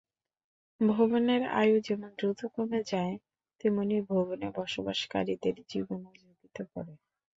ভবনের 0.81 1.41
আয়ু 1.59 1.75
যেমন 1.87 2.09
দ্রুত 2.19 2.41
কমে 2.55 2.81
যায়, 2.91 3.15
তেমনি 3.61 3.97
ভবনে 4.09 4.47
বসবাসকারীদের 4.57 5.55
জীবনও 5.69 6.11
ঝুঁকিতে 6.19 6.61
পড়ে। 6.71 6.93